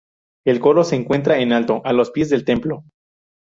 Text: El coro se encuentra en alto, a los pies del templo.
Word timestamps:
El 0.47 0.59
coro 0.59 0.83
se 0.83 0.95
encuentra 0.95 1.41
en 1.41 1.53
alto, 1.53 1.83
a 1.85 1.93
los 1.93 2.09
pies 2.09 2.31
del 2.31 2.43
templo. 2.43 2.83